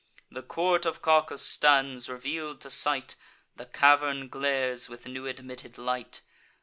The 0.31 0.41
court 0.41 0.87
of 0.87 1.03
Cacus 1.03 1.43
stands 1.45 2.09
reveal'd 2.09 2.59
to 2.61 2.71
sight; 2.71 3.15
The 3.57 3.67
cavern 3.67 4.29
glares 4.29 4.89
with 4.89 5.05
new 5.05 5.27
admitted 5.27 5.77
light. 5.77 6.21